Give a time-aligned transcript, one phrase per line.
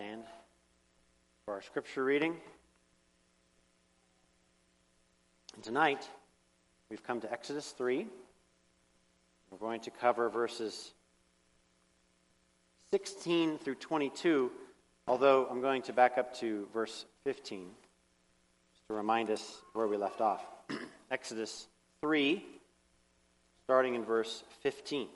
[0.00, 0.24] stand
[1.44, 2.34] for our scripture reading.
[5.54, 6.08] And tonight,
[6.88, 8.06] we've come to Exodus 3.
[9.50, 10.92] We're going to cover verses
[12.92, 14.50] 16 through 22,
[15.06, 17.66] although I'm going to back up to verse 15
[18.72, 20.46] just to remind us where we left off.
[21.10, 21.66] Exodus
[22.00, 22.42] 3,
[23.66, 25.08] starting in verse 15.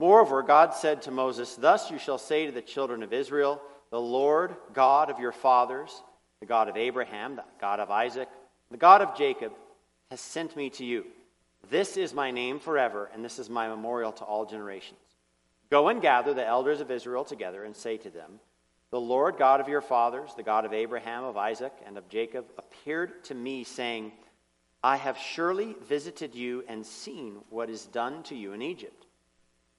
[0.00, 3.60] Moreover, God said to Moses, Thus you shall say to the children of Israel,
[3.90, 6.02] The Lord God of your fathers,
[6.40, 8.30] the God of Abraham, the God of Isaac,
[8.70, 9.52] the God of Jacob,
[10.10, 11.04] has sent me to you.
[11.68, 14.98] This is my name forever, and this is my memorial to all generations.
[15.68, 18.40] Go and gather the elders of Israel together and say to them,
[18.92, 22.46] The Lord God of your fathers, the God of Abraham, of Isaac, and of Jacob,
[22.56, 24.12] appeared to me, saying,
[24.82, 29.04] I have surely visited you and seen what is done to you in Egypt.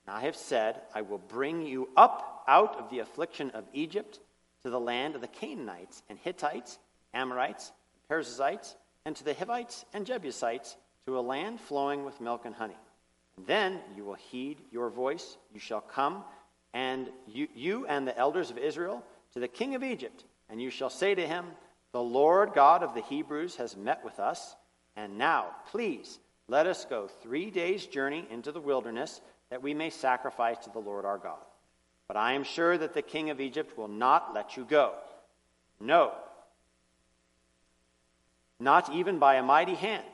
[0.07, 4.19] I have said, I will bring you up out of the affliction of Egypt
[4.63, 6.79] to the land of the Canaanites and Hittites,
[7.13, 7.71] Amorites,
[8.07, 12.77] Perizzites, and to the Hivites and Jebusites, to a land flowing with milk and honey.
[13.37, 15.37] And then you will heed your voice.
[15.53, 16.23] You shall come,
[16.73, 20.69] and you, you and the elders of Israel, to the king of Egypt, and you
[20.69, 21.45] shall say to him,
[21.91, 24.55] The Lord God of the Hebrews has met with us,
[24.95, 29.21] and now, please, let us go three days' journey into the wilderness
[29.51, 31.37] that we may sacrifice to the Lord our God.
[32.07, 34.93] But I am sure that the king of Egypt will not let you go.
[35.79, 36.13] No,
[38.59, 40.05] not even by a mighty hand.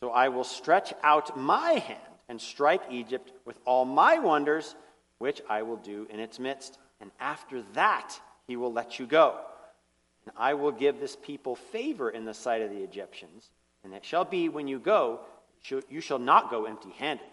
[0.00, 4.74] So I will stretch out my hand and strike Egypt with all my wonders,
[5.18, 6.78] which I will do in its midst.
[7.00, 9.38] And after that, he will let you go.
[10.26, 13.50] And I will give this people favor in the sight of the Egyptians.
[13.84, 15.20] And it shall be when you go,
[15.88, 17.26] you shall not go empty handed.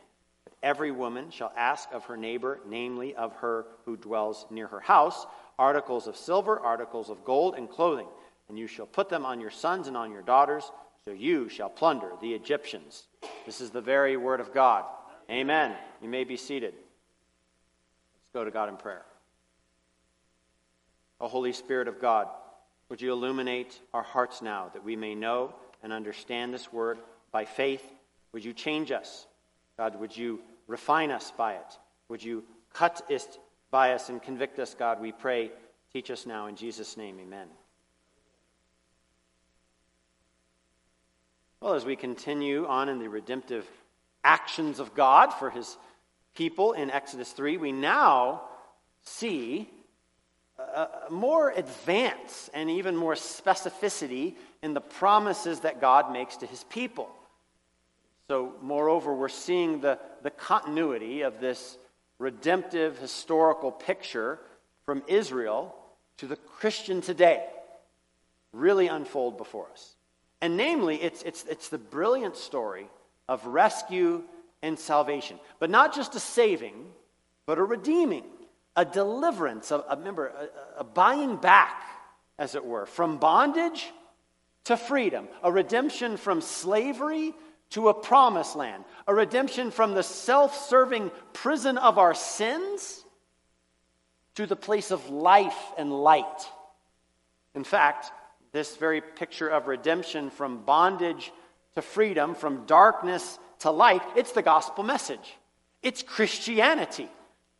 [0.63, 5.25] Every woman shall ask of her neighbor, namely of her who dwells near her house,
[5.57, 8.07] articles of silver, articles of gold, and clothing.
[8.47, 10.71] And you shall put them on your sons and on your daughters,
[11.03, 13.07] so you shall plunder the Egyptians.
[13.45, 14.85] This is the very word of God.
[15.29, 15.75] Amen.
[16.01, 16.73] You may be seated.
[16.73, 19.05] Let's go to God in prayer.
[21.19, 22.27] O Holy Spirit of God,
[22.89, 26.99] would you illuminate our hearts now that we may know and understand this word
[27.31, 27.83] by faith?
[28.33, 29.25] Would you change us?
[29.77, 31.77] God, would you refine us by it.
[32.09, 32.43] Would you
[32.73, 33.37] cut it
[33.69, 35.51] by us and convict us, God, we pray.
[35.93, 37.47] Teach us now in Jesus' name, amen.
[41.59, 43.67] Well, as we continue on in the redemptive
[44.23, 45.77] actions of God for his
[46.35, 48.41] people in Exodus 3, we now
[49.03, 49.69] see
[50.57, 56.63] a more advance and even more specificity in the promises that God makes to his
[56.65, 57.09] people.
[58.31, 61.77] So, moreover, we're seeing the, the continuity of this
[62.17, 64.39] redemptive historical picture
[64.85, 65.75] from Israel
[66.19, 67.45] to the Christian today
[68.53, 69.95] really unfold before us.
[70.39, 72.87] And namely, it's, it's, it's the brilliant story
[73.27, 74.23] of rescue
[74.61, 75.37] and salvation.
[75.59, 76.85] But not just a saving,
[77.45, 78.23] but a redeeming,
[78.77, 81.83] a deliverance, a, a remember, a, a buying back,
[82.39, 83.91] as it were, from bondage
[84.63, 87.33] to freedom, a redemption from slavery
[87.71, 93.03] to a promised land, a redemption from the self serving prison of our sins
[94.35, 96.47] to the place of life and light.
[97.55, 98.11] In fact,
[98.51, 101.31] this very picture of redemption from bondage
[101.75, 105.37] to freedom, from darkness to light, it's the gospel message.
[105.81, 107.09] It's Christianity.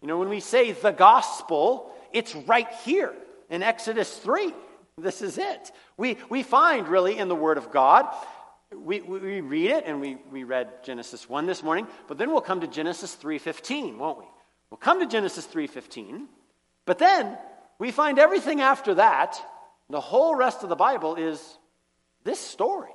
[0.02, 3.14] You know, when we say the gospel, it's right here
[3.50, 4.54] in Exodus 3.
[4.98, 5.72] This is it.
[5.98, 8.08] We, we find really in the Word of God
[8.76, 12.42] we, we read it and we, we read genesis 1 this morning but then we'll
[12.42, 14.26] come to genesis 3.15 won't we?
[14.70, 16.26] We'll come to genesis 3.15
[16.86, 17.38] but then
[17.80, 19.42] we find everything after that
[19.90, 21.58] the whole rest of the bible is
[22.24, 22.92] this story.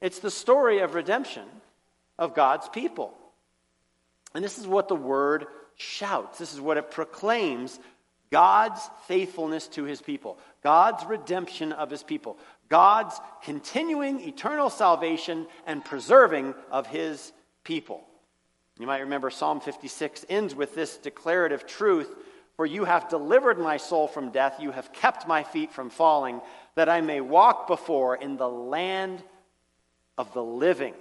[0.00, 1.44] It's the story of redemption
[2.18, 3.14] of god's people.
[4.34, 5.46] And this is what the word
[5.76, 6.38] shouts.
[6.38, 7.78] This is what it proclaims
[8.30, 12.38] God's faithfulness to his people, God's redemption of his people,
[12.72, 17.34] God's continuing eternal salvation and preserving of his
[17.64, 18.02] people.
[18.78, 22.08] You might remember Psalm 56 ends with this declarative truth
[22.56, 26.40] For you have delivered my soul from death, you have kept my feet from falling,
[26.74, 29.22] that I may walk before in the land
[30.16, 30.94] of the living.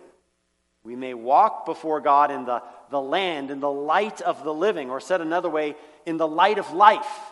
[0.83, 4.89] We may walk before God in the, the land, in the light of the living,
[4.89, 5.75] or said another way,
[6.05, 7.31] in the light of life,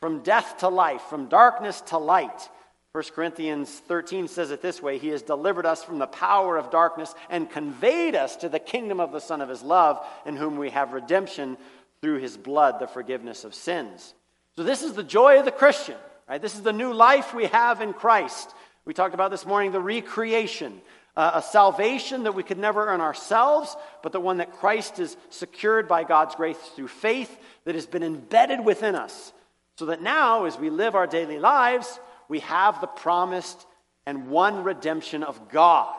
[0.00, 2.48] from death to life, from darkness to light.
[2.92, 6.70] 1 Corinthians 13 says it this way He has delivered us from the power of
[6.70, 10.56] darkness and conveyed us to the kingdom of the Son of His love, in whom
[10.56, 11.58] we have redemption
[12.00, 14.14] through His blood, the forgiveness of sins.
[14.56, 15.96] So, this is the joy of the Christian,
[16.28, 16.40] right?
[16.40, 18.52] This is the new life we have in Christ.
[18.86, 20.80] We talked about this morning the recreation,
[21.14, 25.14] uh, a salvation that we could never earn ourselves, but the one that Christ is
[25.28, 29.32] secured by God's grace through faith that has been embedded within us.
[29.76, 33.66] So that now, as we live our daily lives, we have the promised
[34.06, 35.94] and won redemption of God.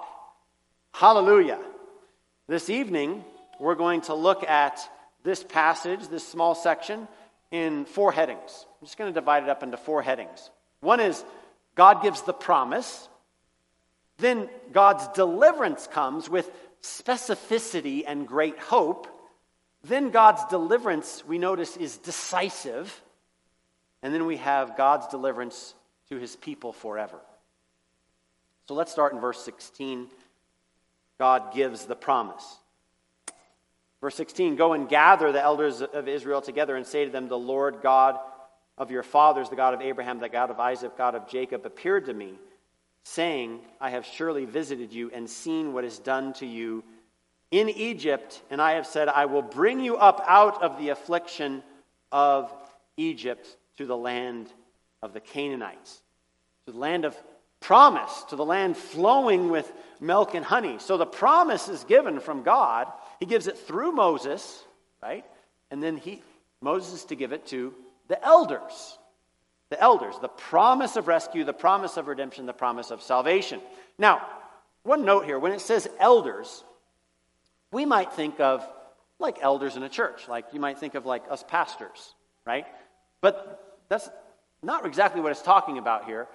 [0.93, 1.59] Hallelujah.
[2.47, 3.23] This evening,
[3.59, 4.79] we're going to look at
[5.23, 7.07] this passage, this small section,
[7.51, 8.65] in four headings.
[8.81, 10.49] I'm just going to divide it up into four headings.
[10.81, 11.23] One is
[11.75, 13.07] God gives the promise.
[14.17, 16.49] Then God's deliverance comes with
[16.81, 19.07] specificity and great hope.
[19.83, 23.01] Then God's deliverance, we notice, is decisive.
[24.01, 25.73] And then we have God's deliverance
[26.09, 27.19] to his people forever.
[28.67, 30.07] So let's start in verse 16.
[31.17, 32.57] God gives the promise.
[34.01, 37.37] Verse 16 Go and gather the elders of Israel together and say to them, The
[37.37, 38.17] Lord God
[38.77, 42.05] of your fathers, the God of Abraham, the God of Isaac, God of Jacob, appeared
[42.05, 42.33] to me,
[43.03, 46.83] saying, I have surely visited you and seen what is done to you
[47.51, 51.63] in Egypt, and I have said, I will bring you up out of the affliction
[52.11, 52.53] of
[52.95, 54.51] Egypt to the land
[55.01, 56.01] of the Canaanites,
[56.65, 57.15] to the land of
[57.59, 60.77] promise, to the land flowing with milk and honey.
[60.79, 62.87] So the promise is given from God.
[63.19, 64.63] He gives it through Moses,
[65.01, 65.25] right?
[65.71, 66.21] And then he
[66.61, 67.73] Moses is to give it to
[68.07, 68.97] the elders.
[69.69, 73.61] The elders, the promise of rescue, the promise of redemption, the promise of salvation.
[73.97, 74.25] Now,
[74.83, 76.63] one note here when it says elders,
[77.71, 78.67] we might think of
[79.19, 82.15] like elders in a church, like you might think of like us pastors,
[82.45, 82.65] right?
[83.21, 84.09] But that's
[84.61, 86.27] not exactly what it's talking about here.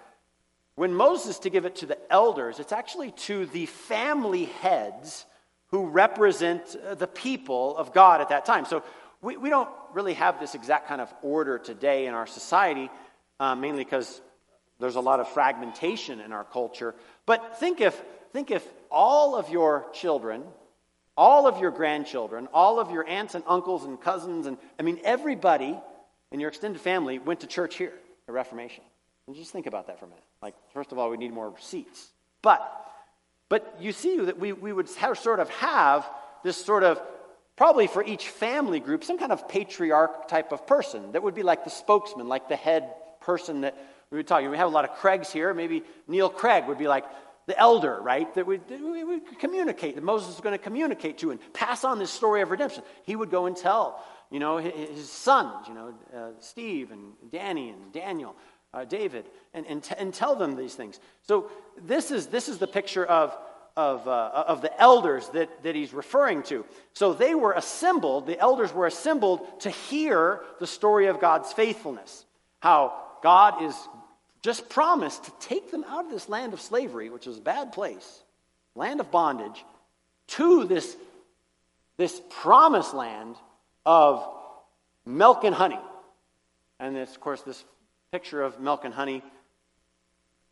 [0.76, 5.24] When Moses to give it to the elders, it's actually to the family heads
[5.68, 8.64] who represent uh, the people of God at that time.
[8.64, 8.82] So
[9.22, 12.90] we, we don't really have this exact kind of order today in our society,
[13.40, 14.20] uh, mainly because
[14.80, 16.94] there's a lot of fragmentation in our culture.
[17.26, 18.00] But think if,
[18.32, 20.42] think if all of your children,
[21.16, 25.00] all of your grandchildren, all of your aunts and uncles and cousins, and I mean,
[25.04, 25.78] everybody
[26.32, 27.92] in your extended family went to church here,
[28.26, 28.84] the Reformation.
[29.26, 30.24] And just think about that for a minute.
[30.42, 32.10] Like, first of all, we need more seats.
[32.42, 32.62] But,
[33.48, 36.08] but you see that we, we would have, sort of have
[36.42, 37.00] this sort of,
[37.56, 41.42] probably for each family group, some kind of patriarch type of person that would be
[41.42, 43.76] like the spokesman, like the head person that
[44.10, 44.42] we would talk.
[44.48, 45.54] We have a lot of Craigs here.
[45.54, 47.04] Maybe Neil Craig would be like
[47.46, 48.32] the elder, right?
[48.34, 51.98] That we, we would communicate, that Moses is going to communicate to and pass on
[51.98, 52.82] this story of redemption.
[53.04, 57.70] He would go and tell you know, his sons, you know, uh, Steve and Danny
[57.70, 58.34] and Daniel,
[58.72, 60.98] uh, David, and, and, t- and tell them these things.
[61.22, 61.50] So
[61.80, 63.36] this is, this is the picture of,
[63.76, 66.64] of, uh, of the elders that, that he's referring to.
[66.92, 72.24] So they were assembled, the elders were assembled to hear the story of God's faithfulness.
[72.60, 73.74] How God is
[74.42, 77.72] just promised to take them out of this land of slavery, which is a bad
[77.72, 78.22] place,
[78.74, 79.64] land of bondage,
[80.26, 80.96] to this,
[81.96, 83.36] this promised land
[83.84, 84.26] of
[85.04, 85.80] milk and honey.
[86.80, 87.64] And this, of course, this
[88.10, 89.22] picture of milk and honey,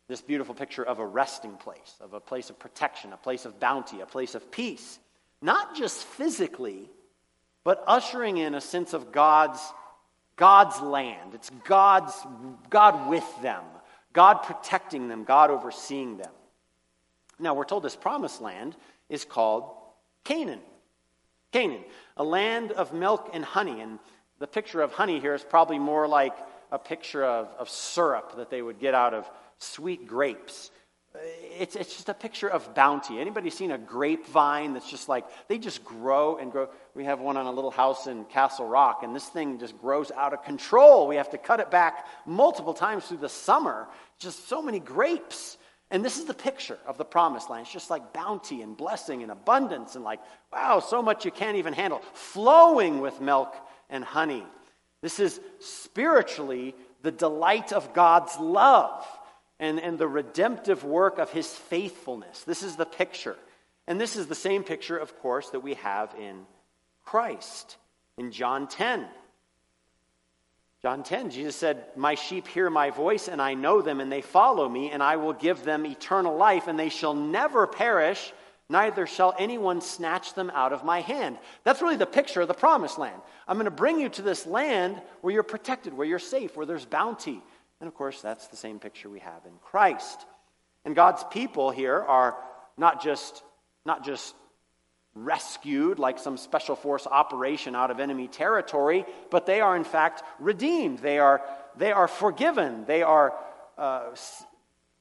[0.07, 3.59] this beautiful picture of a resting place, of a place of protection, a place of
[3.59, 4.99] bounty, a place of peace.
[5.41, 6.89] Not just physically,
[7.63, 9.59] but ushering in a sense of God's,
[10.35, 11.33] God's land.
[11.33, 12.13] It's God's,
[12.69, 13.63] God with them,
[14.11, 16.31] God protecting them, God overseeing them.
[17.39, 18.75] Now, we're told this promised land
[19.09, 19.71] is called
[20.23, 20.61] Canaan.
[21.53, 21.83] Canaan,
[22.17, 23.79] a land of milk and honey.
[23.79, 23.99] And
[24.39, 26.33] the picture of honey here is probably more like
[26.71, 29.29] a picture of, of syrup that they would get out of
[29.59, 30.71] sweet grapes.
[31.59, 33.19] It's, it's just a picture of bounty.
[33.19, 36.69] Anybody seen a grapevine that's just like, they just grow and grow?
[36.95, 40.09] We have one on a little house in Castle Rock, and this thing just grows
[40.09, 41.07] out of control.
[41.07, 43.87] We have to cut it back multiple times through the summer.
[44.17, 45.57] Just so many grapes.
[45.93, 47.65] And this is the picture of the promised land.
[47.65, 50.19] It's just like bounty and blessing and abundance and like,
[50.51, 53.55] wow, so much you can't even handle, flowing with milk
[53.91, 54.43] and honey.
[55.01, 56.73] This is spiritually
[57.03, 59.05] the delight of God's love
[59.59, 62.43] and, and the redemptive work of his faithfulness.
[62.43, 63.35] This is the picture.
[63.85, 66.47] And this is the same picture, of course, that we have in
[67.05, 67.77] Christ
[68.17, 69.05] in John 10.
[70.83, 74.19] John 10, Jesus said, My sheep hear my voice, and I know them, and they
[74.19, 78.33] follow me, and I will give them eternal life, and they shall never perish,
[78.67, 81.37] neither shall anyone snatch them out of my hand.
[81.63, 83.15] That's really the picture of the promised land.
[83.47, 86.65] I'm going to bring you to this land where you're protected, where you're safe, where
[86.65, 87.41] there's bounty.
[87.79, 90.25] And of course, that's the same picture we have in Christ.
[90.83, 92.35] And God's people here are
[92.77, 93.41] not just,
[93.85, 94.35] not just
[95.15, 100.23] rescued like some special force operation out of enemy territory, but they are in fact
[100.39, 100.99] redeemed.
[100.99, 101.41] They are
[101.77, 103.33] they are forgiven, they are
[103.77, 104.15] uh,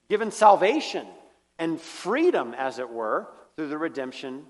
[0.09, 1.07] given salvation
[1.59, 4.45] and freedom, as it were, through the redemption,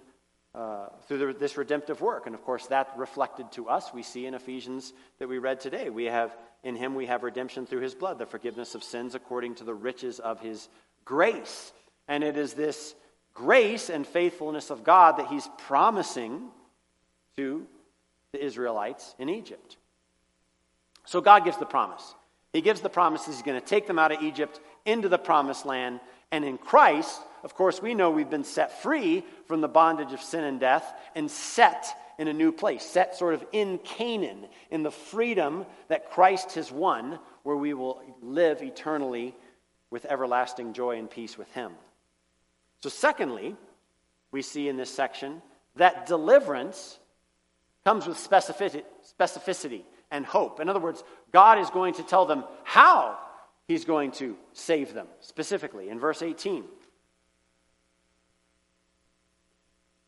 [0.54, 2.26] uh, through the, this redemptive work.
[2.26, 5.90] And of course, that reflected to us, we see in Ephesians that we read today.
[5.90, 9.56] We have, in him, we have redemption through his blood, the forgiveness of sins according
[9.56, 10.68] to the riches of his
[11.04, 11.72] grace.
[12.08, 12.94] And it is this
[13.34, 16.48] grace and faithfulness of God that he's promising
[17.36, 17.66] to
[18.32, 19.76] the Israelites in Egypt.
[21.04, 22.14] So God gives the promise.
[22.52, 25.64] He gives the promise he's going to take them out of Egypt into the promised
[25.66, 26.00] land.
[26.30, 30.20] And in Christ, of course, we know we've been set free from the bondage of
[30.20, 31.86] sin and death and set
[32.18, 36.70] in a new place, set sort of in Canaan, in the freedom that Christ has
[36.70, 39.34] won, where we will live eternally
[39.90, 41.72] with everlasting joy and peace with Him.
[42.82, 43.54] So, secondly,
[44.32, 45.40] we see in this section
[45.76, 46.98] that deliverance
[47.84, 50.60] comes with specificity and hope.
[50.60, 53.18] In other words, God is going to tell them how
[53.68, 56.64] He's going to save them, specifically in verse 18.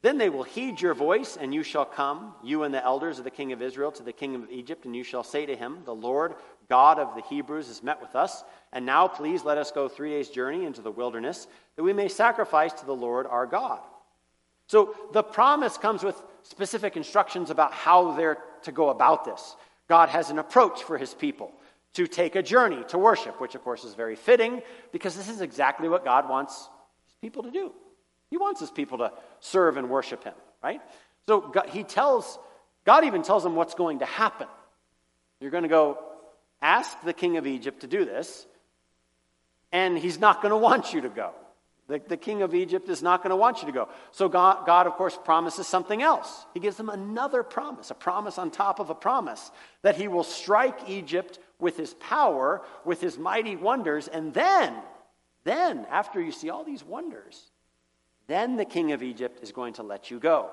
[0.02, 3.24] Then they will heed your voice, and you shall come, you and the elders of
[3.24, 5.78] the king of Israel, to the king of Egypt, and you shall say to him,
[5.86, 6.34] The Lord
[6.68, 10.10] God of the Hebrews has met with us, and now please let us go three
[10.10, 13.80] days' journey into the wilderness, that we may sacrifice to the Lord our God.
[14.66, 19.56] So the promise comes with specific instructions about how they're to go about this.
[19.88, 21.52] God has an approach for his people
[21.94, 25.40] to take a journey to worship, which of course is very fitting because this is
[25.40, 26.68] exactly what God wants
[27.06, 27.72] his people to do.
[28.30, 30.80] He wants his people to serve and worship him, right?
[31.26, 32.38] So God, he tells,
[32.84, 34.48] God even tells them what's going to happen.
[35.40, 35.98] You're going to go
[36.60, 38.46] ask the king of Egypt to do this,
[39.74, 41.32] and he's not going to want you to go.
[41.88, 43.88] The, the king of Egypt is not going to want you to go.
[44.12, 46.46] So God, God, of course, promises something else.
[46.54, 49.50] He gives them another promise, a promise on top of a promise,
[49.82, 54.74] that he will strike Egypt with his power, with his mighty wonders, and then,
[55.42, 57.50] then, after you see all these wonders,
[58.28, 60.50] then the king of Egypt is going to let you go.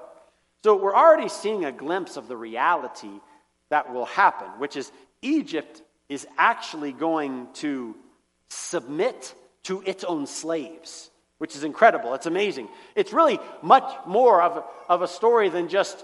[0.63, 3.21] So we're already seeing a glimpse of the reality
[3.69, 7.95] that will happen, which is Egypt is actually going to
[8.51, 12.13] submit to its own slaves, which is incredible.
[12.13, 12.67] It's amazing.
[12.95, 16.03] It's really much more of a, of a story than just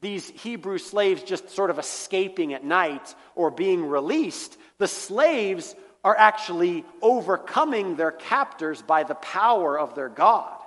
[0.00, 4.56] these Hebrew slaves just sort of escaping at night or being released.
[4.78, 10.60] The slaves are actually overcoming their captors by the power of their God.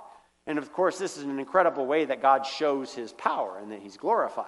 [0.46, 3.80] And of course, this is an incredible way that God shows his power and that
[3.80, 4.46] he's glorified.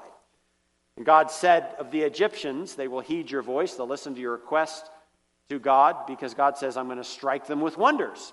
[0.96, 4.32] And God said of the Egyptians, They will heed your voice, they'll listen to your
[4.32, 4.90] request
[5.50, 8.32] to God, because God says, I'm going to strike them with wonders.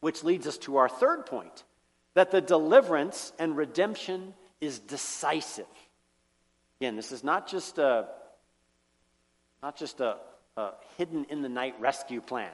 [0.00, 1.64] Which leads us to our third point
[2.14, 5.66] that the deliverance and redemption is decisive.
[6.80, 8.06] Again, this is not just a,
[9.62, 10.16] not just a,
[10.56, 12.52] a hidden in the night rescue plan.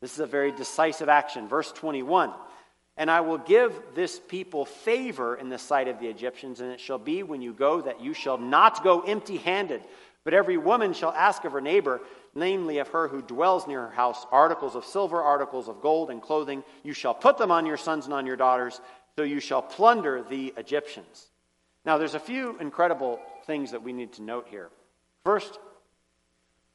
[0.00, 1.48] This is a very decisive action.
[1.48, 2.32] Verse 21
[2.96, 6.80] and I will give this people favor in the sight of the Egyptians, and it
[6.80, 9.82] shall be when you go that you shall not go empty handed,
[10.24, 12.00] but every woman shall ask of her neighbor,
[12.34, 16.22] namely of her who dwells near her house, articles of silver, articles of gold, and
[16.22, 16.62] clothing.
[16.82, 18.80] You shall put them on your sons and on your daughters,
[19.16, 21.28] so you shall plunder the Egyptians.
[21.84, 24.70] Now, there's a few incredible things that we need to note here.
[25.24, 25.58] First,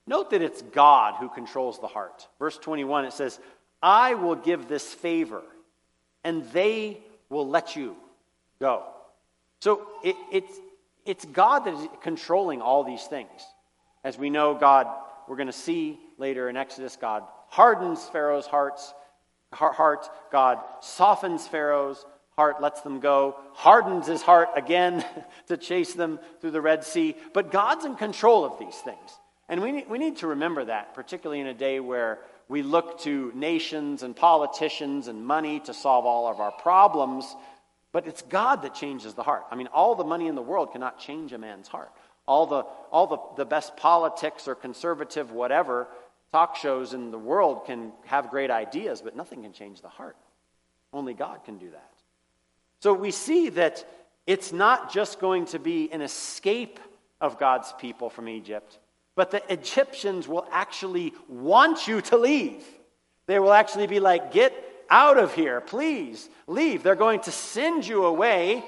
[0.05, 2.27] note that it's God who controls the heart.
[2.39, 3.39] Verse 21, it says,
[3.81, 5.41] I will give this favor
[6.23, 6.99] and they
[7.29, 7.95] will let you
[8.59, 8.83] go.
[9.59, 10.59] So it, it's,
[11.07, 13.41] it's God that is controlling all these things.
[14.03, 14.87] As we know, God,
[15.27, 18.93] we're going to see later in Exodus, God hardens Pharaoh's hearts,
[19.53, 20.09] heart.
[20.31, 25.03] God softens Pharaoh's heart, lets them go, hardens his heart again
[25.47, 27.15] to chase them through the Red Sea.
[27.33, 29.19] But God's in control of these things.
[29.49, 33.31] And we we need to remember that, particularly in a day where we look to
[33.33, 37.33] nations and politicians and money to solve all of our problems,
[37.91, 39.45] but it's God that changes the heart.
[39.51, 41.91] I mean, all the money in the world cannot change a man's heart.
[42.27, 45.87] All the, all the, the best politics or conservative whatever
[46.31, 50.17] talk shows in the world can have great ideas, but nothing can change the heart.
[50.91, 51.91] Only God can do that.
[52.81, 53.85] So we see that
[54.25, 56.79] it's not just going to be an escape
[57.21, 58.77] of God's people from Egypt
[59.17, 62.63] but the Egyptians will actually want you to leave.
[63.25, 64.53] They will actually be like, Get
[64.89, 66.83] out of here, please, leave.
[66.83, 68.63] They're going to send you away,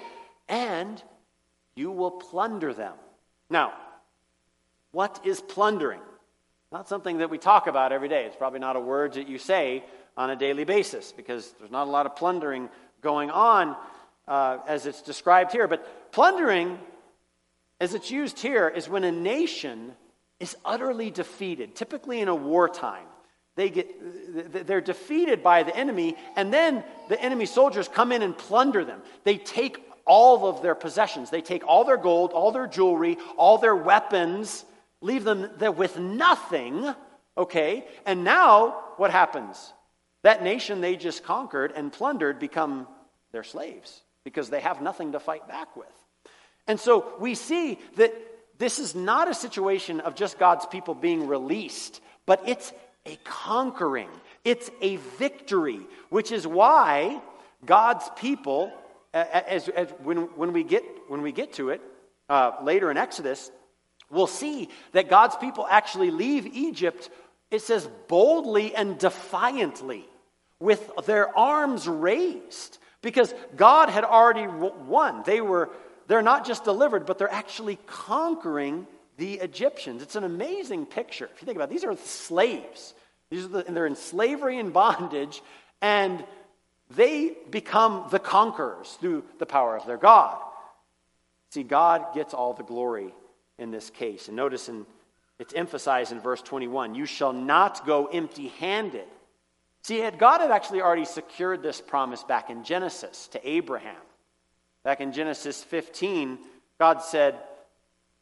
[0.48, 1.02] and
[1.76, 2.94] you will plunder them.
[3.50, 3.74] Now,
[4.92, 6.02] what is plundering?
[6.72, 8.26] Not something that we talk about every day.
[8.26, 9.84] It's probably not a word that you say
[10.16, 12.70] on a daily basis because there's not a lot of plundering
[13.02, 13.76] going on
[14.28, 15.68] uh, as it's described here.
[15.68, 16.78] But plundering,
[17.80, 19.94] as it's used here, is when a nation
[20.40, 23.08] is utterly defeated, typically in a wartime.
[23.56, 28.38] They get, they're defeated by the enemy, and then the enemy soldiers come in and
[28.38, 29.01] plunder them.
[29.24, 31.29] They take all of their possessions.
[31.29, 34.65] They take all their gold, all their jewelry, all their weapons,
[35.01, 36.94] leave them there with nothing,
[37.38, 37.86] okay?
[38.06, 39.74] And now what happens?
[40.24, 42.88] That nation they just conquered and plundered become
[43.32, 45.88] their slaves because they have nothing to fight back with.
[46.68, 48.13] And so we see that
[48.58, 52.74] this is not a situation of just God's people being released, but it's
[53.10, 54.10] a conquering,
[54.46, 57.22] it's a victory, which is why
[57.66, 58.72] God's people,
[59.13, 61.82] as, as when, when, we get, when we get to it
[62.30, 63.51] uh, later in Exodus,
[64.10, 67.10] we'll see that God's people actually leave Egypt,
[67.51, 70.06] it says boldly and defiantly,
[70.60, 75.24] with their arms raised, because God had already won.
[75.25, 75.70] They were
[76.10, 78.88] they're not just delivered, but they're actually conquering
[79.18, 80.01] the Egyptians.
[80.01, 81.30] It's an amazing picture.
[81.36, 82.96] If you think about it, these are slaves.
[83.29, 85.41] These are the, and they're in slavery and bondage,
[85.81, 86.24] and
[86.89, 90.38] they become the conquerors through the power of their God.
[91.51, 93.13] See, God gets all the glory
[93.57, 94.27] in this case.
[94.27, 94.86] And notice in,
[95.38, 99.07] it's emphasized in verse 21 you shall not go empty handed.
[99.83, 103.95] See, God had actually already secured this promise back in Genesis to Abraham.
[104.83, 106.38] Back in Genesis 15,
[106.79, 107.36] God said,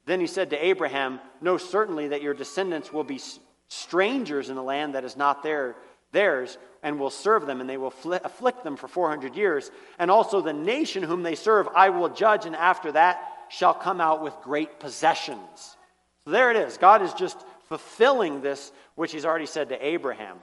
[0.06, 3.20] Then he said to Abraham, Know certainly that your descendants will be
[3.68, 5.76] strangers in a land that is not their,
[6.12, 7.94] theirs, and will serve them, and they will
[8.24, 9.72] afflict them for 400 years.
[10.00, 14.02] And also the nation whom they serve I will judge, and after that shall come
[14.02, 15.76] out with great possessions.
[16.24, 16.78] So there it is.
[16.78, 20.38] God is just fulfilling this, which he's already said to Abraham.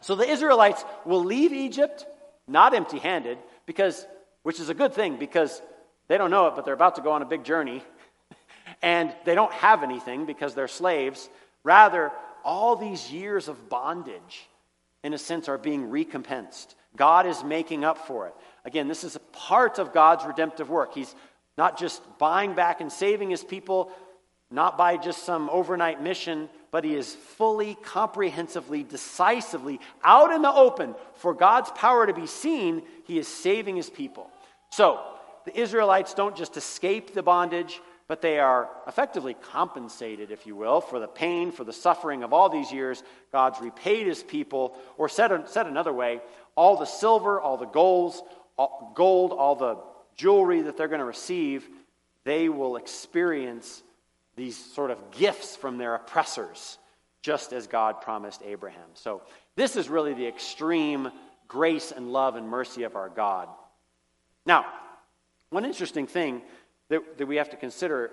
[0.00, 2.06] So the Israelites will leave Egypt
[2.48, 4.06] not empty handed, because
[4.42, 5.60] which is a good thing because
[6.08, 7.82] they don't know it, but they're about to go on a big journey.
[8.82, 11.28] and they don't have anything because they're slaves.
[11.66, 12.12] Rather,
[12.44, 14.48] all these years of bondage,
[15.02, 16.76] in a sense, are being recompensed.
[16.94, 18.34] God is making up for it.
[18.64, 20.94] Again, this is a part of God's redemptive work.
[20.94, 21.12] He's
[21.58, 23.90] not just buying back and saving his people,
[24.48, 30.52] not by just some overnight mission, but he is fully, comprehensively, decisively out in the
[30.52, 32.84] open for God's power to be seen.
[33.08, 34.30] He is saving his people.
[34.70, 35.00] So,
[35.44, 40.80] the Israelites don't just escape the bondage, but they are effectively compensated, if you will,
[40.80, 43.02] for the pain, for the suffering of all these years.
[43.32, 46.20] God's repaid his people, or said, said another way,
[46.54, 48.22] all the silver, all the golds,
[48.56, 49.78] all, gold, all the
[50.14, 51.68] jewelry that they're going to receive,
[52.24, 53.82] they will experience
[54.36, 56.78] these sort of gifts from their oppressors,
[57.22, 58.88] just as God promised Abraham.
[58.94, 59.22] So,
[59.56, 61.10] this is really the extreme
[61.48, 63.48] grace and love and mercy of our God.
[64.44, 64.66] Now,
[65.50, 66.42] one interesting thing
[66.88, 68.10] that, that we have to consider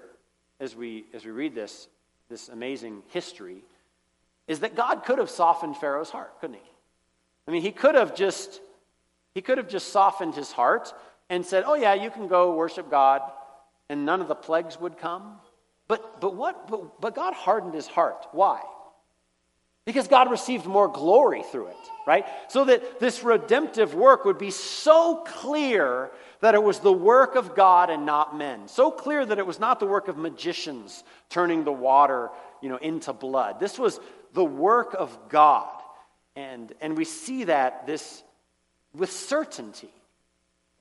[0.60, 1.88] as we, as we read this,
[2.30, 3.64] this amazing history
[4.48, 6.72] is that God could have softened Pharaoh's heart, couldn't he?
[7.48, 8.62] I mean, he could have just
[9.34, 10.94] he could have just softened his heart
[11.30, 13.22] and said, "Oh yeah, you can go worship God,"
[13.90, 15.40] and none of the plagues would come.
[15.88, 16.68] But but what?
[16.68, 18.28] But, but God hardened his heart.
[18.32, 18.62] Why?
[19.86, 21.76] Because God received more glory through it,
[22.08, 22.26] right?
[22.48, 26.10] So that this redemptive work would be so clear
[26.44, 28.68] that it was the work of God and not men.
[28.68, 32.30] So clear that it was not the work of magicians turning the water,
[32.62, 33.62] you know, into blood.
[33.62, 34.02] This was
[34.34, 35.70] the work of God.
[36.36, 38.24] And, and we see that this
[38.94, 39.90] with certainty.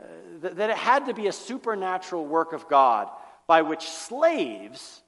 [0.00, 0.06] Uh,
[0.40, 3.08] that, that it had to be a supernatural work of God
[3.46, 5.00] by which slaves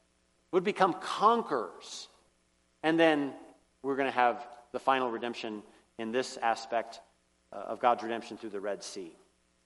[0.53, 2.07] would become conquerors
[2.85, 3.33] and then
[3.83, 5.63] we're going to have the final redemption
[5.99, 7.01] in this aspect
[7.51, 9.11] uh, of God's redemption through the Red Sea.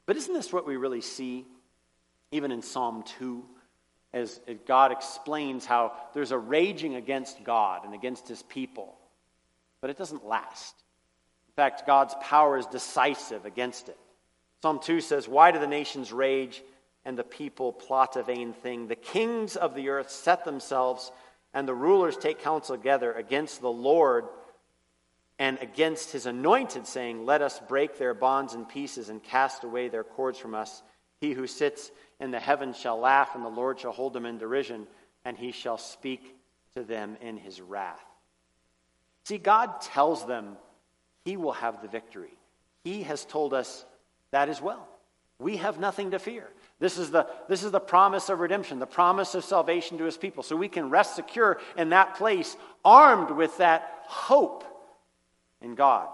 [0.08, 1.44] But isn't this what we really see
[2.30, 3.44] even in Psalm 2?
[4.14, 8.96] As, God explains how there's a raging against God and against his people,
[9.82, 10.74] but it doesn't last.
[11.48, 13.98] In fact, God's power is decisive against it.
[14.62, 16.62] Psalm 2 says, Why do the nations rage
[17.04, 18.88] and the people plot a vain thing?
[18.88, 21.12] The kings of the earth set themselves
[21.52, 24.24] and the rulers take counsel together against the Lord
[25.38, 29.88] and against his anointed, saying, Let us break their bonds in pieces and cast away
[29.88, 30.82] their cords from us.
[31.20, 34.38] He who sits in the heavens shall laugh, and the Lord shall hold them in
[34.38, 34.86] derision,
[35.24, 36.36] and he shall speak
[36.74, 38.04] to them in his wrath.
[39.24, 40.56] See, God tells them
[41.24, 42.32] he will have the victory.
[42.84, 43.84] He has told us
[44.30, 44.88] that as well.
[45.38, 46.48] We have nothing to fear.
[46.80, 50.16] This is, the, this is the promise of redemption, the promise of salvation to his
[50.16, 50.42] people.
[50.42, 54.64] So we can rest secure in that place, armed with that hope
[55.62, 56.08] in God.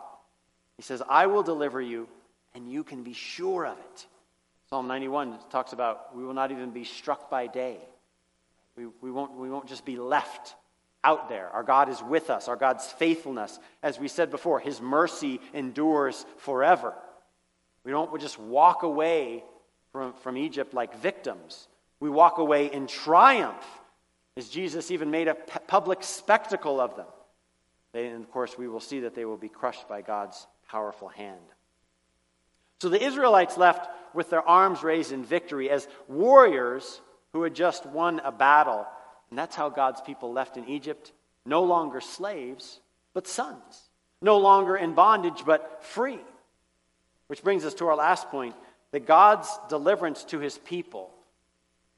[0.77, 2.09] He says, I will deliver you,
[2.55, 4.07] and you can be sure of it.
[4.71, 7.79] Psalm 91 talks about we will not even be struck by day.
[8.77, 10.55] We, we, won't, we won't just be left
[11.05, 11.49] out there.
[11.51, 12.49] Our God is with us.
[12.49, 16.95] Our God's faithfulness, as we said before, His mercy endures forever.
[17.85, 19.45] We don't just walk away
[19.93, 21.69] from, from Egypt like victims.
[22.01, 23.65] We walk away in triumph,
[24.37, 27.07] as Jesus even made a public spectacle of them.
[27.95, 31.09] They, and of course, we will see that they will be crushed by God's powerful
[31.09, 31.41] hand.
[32.81, 37.01] So the Israelites left with their arms raised in victory as warriors
[37.33, 38.85] who had just won a battle.
[39.31, 41.13] And that's how God's people left in Egypt
[41.47, 42.81] no longer slaves,
[43.15, 43.89] but sons.
[44.21, 46.19] No longer in bondage, but free.
[47.29, 48.57] Which brings us to our last point
[48.91, 51.11] that God's deliverance to his people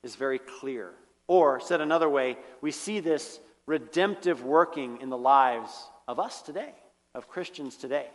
[0.02, 0.92] is very clear.
[1.26, 5.70] Or, said another way, we see this redemptive working in the lives
[6.06, 6.72] of us today,
[7.14, 8.06] of Christians today.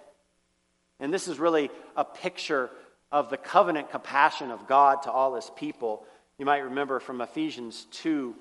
[1.00, 2.70] And this is really a picture
[3.12, 6.06] of the covenant compassion of God to all his people.
[6.38, 8.34] You might remember from Ephesians 2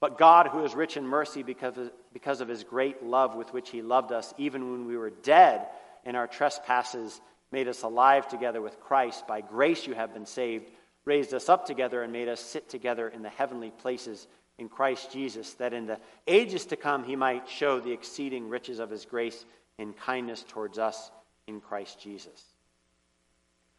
[0.00, 3.52] But God, who is rich in mercy because of, because of his great love with
[3.54, 5.66] which he loved us, even when we were dead
[6.04, 9.26] in our trespasses, made us alive together with Christ.
[9.26, 10.70] By grace you have been saved,
[11.06, 14.26] raised us up together, and made us sit together in the heavenly places
[14.58, 18.78] in Christ Jesus, that in the ages to come he might show the exceeding riches
[18.78, 19.44] of his grace
[19.78, 21.10] and kindness towards us
[21.46, 22.44] in Christ Jesus.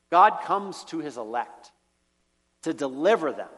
[0.10, 1.72] God comes to his elect
[2.64, 3.50] to deliver them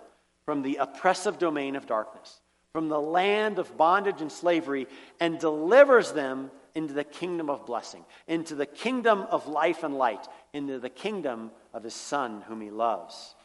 [0.46, 2.40] from the oppressive domain of darkness,
[2.72, 4.88] from the land of bondage and slavery,
[5.20, 10.28] and delivers them into the kingdom of blessing, into the kingdom of life and light,
[10.54, 13.36] into the kingdom of his Son, whom he loves.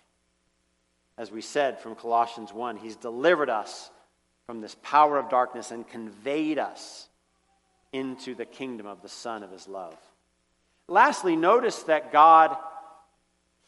[1.19, 3.91] As we said from Colossians 1, he's delivered us
[4.47, 7.09] from this power of darkness and conveyed us
[7.93, 9.97] into the kingdom of the Son of his love.
[10.89, 12.57] Lastly, notice that God,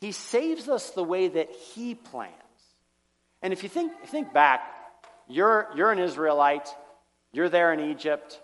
[0.01, 2.33] he saves us the way that he plans.
[3.43, 4.63] And if you think, think back,
[5.29, 6.69] you're, you're an Israelite,
[7.33, 8.41] you're there in Egypt,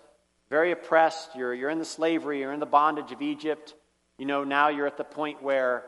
[0.49, 3.73] very oppressed, you're, you're in the slavery, you're in the bondage of Egypt.
[4.17, 5.83] You know, now you're at the point where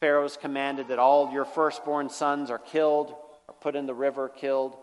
[0.00, 3.14] Pharaoh's commanded that all your firstborn sons are killed,
[3.46, 4.76] or put in the river, killed.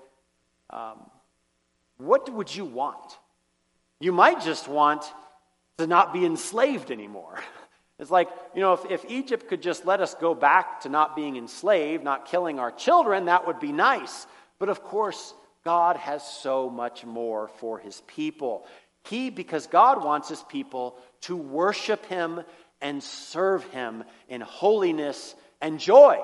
[0.70, 1.10] Um,
[1.98, 3.18] what would you want?
[4.00, 5.04] You might just want
[5.80, 7.40] to not be enslaved anymore.
[8.00, 11.16] It's like, you know, if, if Egypt could just let us go back to not
[11.16, 14.28] being enslaved, not killing our children, that would be nice.
[14.60, 15.34] But of course,
[15.66, 18.68] God has so much more for his people.
[19.06, 22.42] He, because God wants his people to worship him
[22.82, 26.20] and serve him in holiness and joy.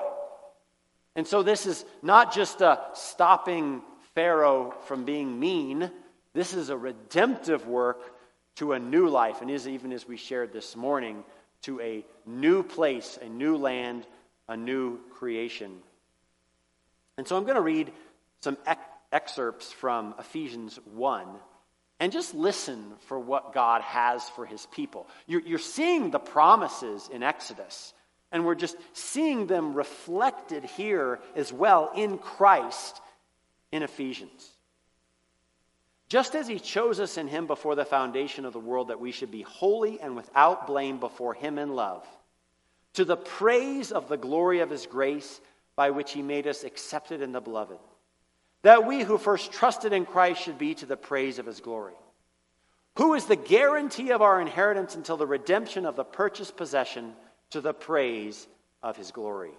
[1.16, 3.82] And so, this is not just a stopping
[4.14, 5.90] Pharaoh from being mean,
[6.32, 8.00] this is a redemptive work
[8.56, 11.24] to a new life, and is even as we shared this morning,
[11.62, 14.06] to a new place, a new land,
[14.48, 15.78] a new creation.
[17.16, 17.92] And so I'm going to read
[18.42, 18.58] some
[19.12, 21.26] excerpts from Ephesians 1
[22.04, 25.06] and just listen for what God has for his people.
[25.26, 27.94] You're, you're seeing the promises in Exodus,
[28.30, 33.00] and we're just seeing them reflected here as well in Christ
[33.72, 34.50] in Ephesians.
[36.10, 39.10] Just as he chose us in him before the foundation of the world, that we
[39.10, 42.06] should be holy and without blame before him in love,
[42.92, 45.40] to the praise of the glory of his grace,
[45.74, 47.78] by which he made us accepted in the beloved,
[48.64, 51.92] that we who first trusted in Christ should be to the praise of his glory.
[52.96, 57.12] Who is the guarantee of our inheritance until the redemption of the purchased possession
[57.50, 58.46] to the praise
[58.82, 59.50] of his glory?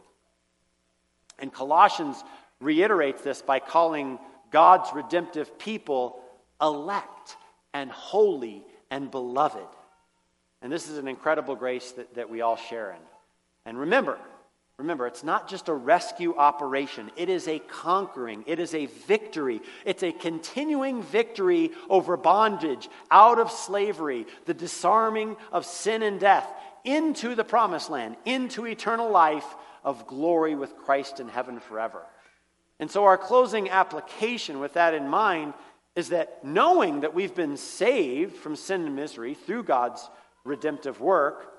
[1.38, 2.24] And Colossians
[2.60, 4.18] reiterates this by calling
[4.50, 6.20] God's redemptive people
[6.60, 7.38] elect
[7.76, 9.68] and holy and beloved.
[10.64, 13.02] And this is an incredible grace that, that we all share in.
[13.68, 14.18] And remember,
[14.78, 19.62] remember, it's not just a rescue operation, it is a conquering, it is a victory.
[19.86, 26.48] It's a continuing victory over bondage, out of slavery, the disarming of sin and death,
[26.84, 32.02] into the promised land, into eternal life of glory with Christ in heaven forever.
[32.80, 35.54] And so, our closing application with that in mind
[35.96, 40.10] is that knowing that we've been saved from sin and misery through God's
[40.44, 41.55] redemptive work,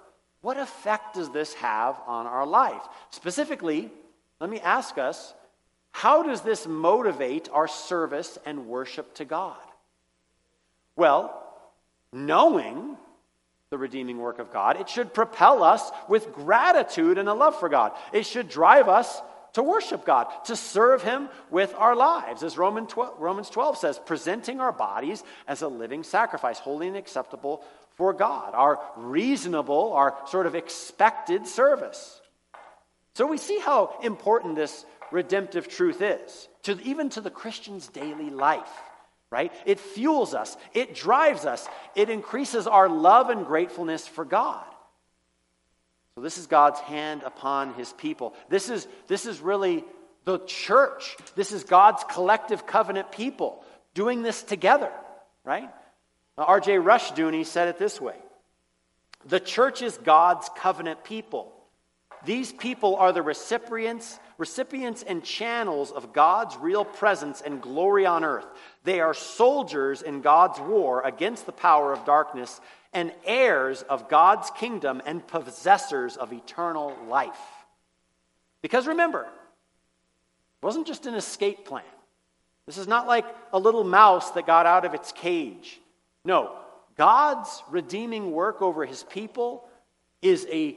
[0.47, 2.81] what effect does this have on our life?
[3.11, 3.91] Specifically,
[4.39, 5.35] let me ask us
[5.91, 9.57] how does this motivate our service and worship to God?
[10.95, 11.37] Well,
[12.13, 12.97] knowing
[13.71, 17.69] the redeeming work of God, it should propel us with gratitude and a love for
[17.69, 17.91] God.
[18.13, 19.21] It should drive us
[19.55, 22.45] to worship God, to serve Him with our lives.
[22.45, 26.97] As Romans 12, Romans 12 says, presenting our bodies as a living sacrifice, holy and
[26.97, 27.65] acceptable
[27.97, 32.21] for God, our reasonable, our sort of expected service.
[33.15, 38.31] So we see how important this redemptive truth is, to, even to the Christian's daily
[38.31, 38.71] life
[39.31, 39.53] right?
[39.65, 44.65] It fuels us, it drives us, it increases our love and gratefulness for God.
[46.15, 48.35] So, this is God's hand upon his people.
[48.49, 49.85] This is, this is really
[50.25, 51.17] the church.
[51.35, 54.91] This is God's collective covenant people doing this together,
[55.45, 55.69] right?
[56.39, 56.77] Uh, R.J.
[56.77, 58.17] Rushdoony said it this way
[59.27, 61.53] The church is God's covenant people.
[62.25, 68.25] These people are the recipients, recipients and channels of God's real presence and glory on
[68.25, 68.47] earth.
[68.85, 72.61] They are soldiers in God's war against the power of darkness
[72.93, 77.39] and heirs of God's kingdom and possessors of eternal life.
[78.63, 81.85] Because remember, it wasn't just an escape plan.
[82.67, 85.81] This is not like a little mouse that got out of its cage.
[86.27, 86.51] No,
[86.97, 89.65] God's redeeming work over his people
[90.21, 90.77] is a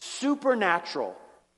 [0.00, 1.14] supernatural,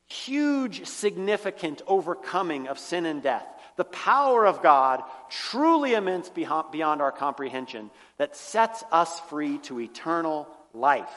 [0.07, 3.47] huge, significant overcoming of sin and death.
[3.77, 10.49] The power of God, truly immense beyond our comprehension, that sets us free to eternal
[10.75, 11.14] life.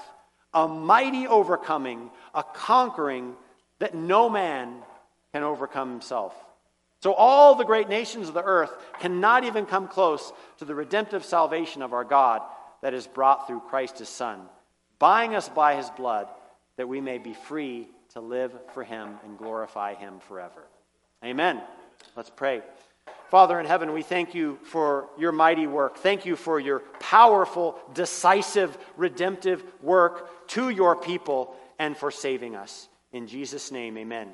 [0.54, 3.36] A mighty overcoming, a conquering
[3.80, 4.75] that no man
[5.34, 6.36] can overcome himself.
[7.01, 11.23] So, all the great nations of the earth cannot even come close to the redemptive
[11.23, 12.41] salvation of our God
[12.81, 14.41] that is brought through Christ his Son,
[14.99, 16.27] buying us by his blood
[16.77, 20.63] that we may be free to live for him and glorify him forever.
[21.23, 21.62] Amen.
[22.15, 22.62] Let's pray.
[23.29, 25.97] Father in heaven, we thank you for your mighty work.
[25.97, 32.89] Thank you for your powerful, decisive, redemptive work to your people and for saving us.
[33.13, 34.29] In Jesus' name, amen.